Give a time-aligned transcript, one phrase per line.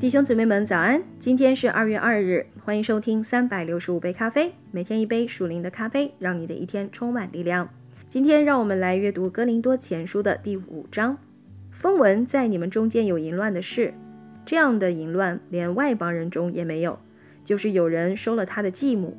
[0.00, 1.02] 弟兄姊妹们，早安！
[1.18, 7.68] 今天是二月二日，欢迎收听三百六十五杯咖啡，每天一杯属灵的咖啡，让你的一天充满力量。
[8.08, 11.18] 今天让我们来阅读《哥林多前书》的第五章。
[11.70, 13.92] 风闻在你们中间有淫乱的事，
[14.46, 16.98] 这样的淫乱连外邦人中也没有，
[17.44, 19.14] 就是有人收了他的继母。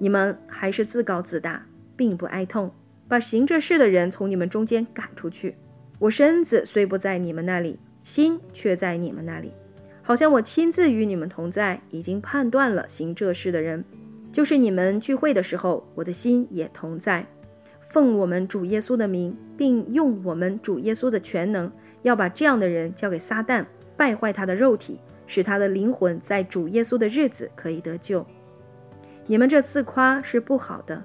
[0.00, 1.64] 你们还是自高自大，
[1.94, 2.72] 并不哀痛，
[3.06, 5.54] 把行这事的人从你们中间赶出去。
[6.00, 9.52] 我身子虽不在你们那里，心却在你们那里。
[10.10, 13.84] 好像我亲自与你们同在，已经判断了行这事的人，
[14.32, 17.24] 就是你们聚会的时候，我的心也同在。
[17.78, 21.70] 奉我们主耶稣的名，并用我们主耶稣的全能，
[22.02, 23.64] 要把这样的人交给撒旦，
[23.96, 28.26] 败坏他的肉体，使他的灵魂在主耶稣的日子可以得救。
[29.28, 31.00] 你们这自夸是不好的，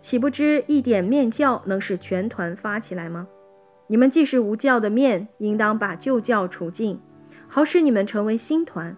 [0.00, 3.26] 岂不知一点面教能使全团发起来吗？
[3.88, 7.00] 你们既是无教的面，应当把旧教除尽。
[7.48, 8.96] 好使你们成为新团，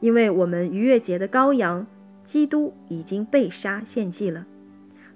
[0.00, 1.86] 因为我们逾越节的羔羊
[2.24, 4.44] 基督已经被杀献祭了，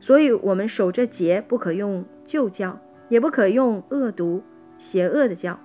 [0.01, 4.43] 所以我们守着节，不可用旧教，也不可用恶毒
[4.79, 5.59] 邪恶的教，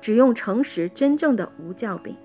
[0.00, 2.16] 只用诚实真正的无教饼。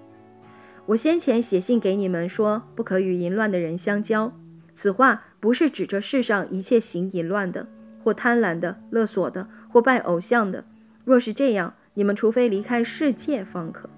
[0.88, 4.32] 我先前写信给你们说，不可与淫乱的人相交。
[4.74, 7.68] 此话不是指着世上一切行淫乱的，
[8.04, 10.64] 或贪婪的、勒索的，或拜偶像的。
[11.04, 13.90] 若是这样，你们除非离开世界方可，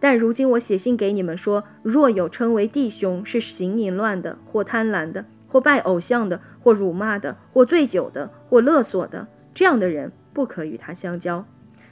[0.00, 11.44] 但如今我写信给你们说，若有称为弟兄是行淫乱的，或贪婪的，或拜偶像的，或辱骂的，或醉酒的，或勒索的，这样的人不可与他相交，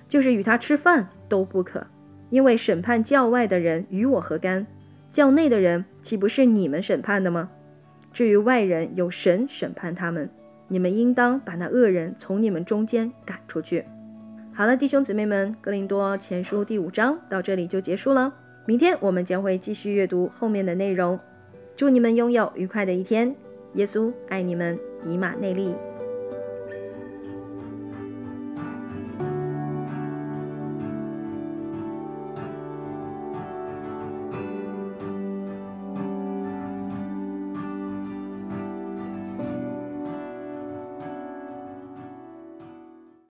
[0.08, 1.86] 就是与他吃饭都不可，
[2.30, 4.66] 因为审判教外的人与我何干？
[5.12, 7.50] 教内的人岂不是你们审判的吗？
[8.12, 10.28] 至于外人，有神审判他们，
[10.66, 13.84] 你们应当把那恶人从你们中间赶出去。
[14.56, 18.32] 好了，弟兄姊妹们，《格林多前书》第五章到这里就结束了。
[18.66, 21.18] 明天我们将会继续阅读后面的内容。
[21.76, 23.34] 祝你们拥有愉快的一天。
[23.74, 25.74] 耶稣爱你们，以马内利。